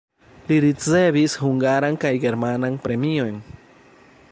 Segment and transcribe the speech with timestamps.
[0.51, 3.39] Li ricevis hungaran kaj germanan premiojn.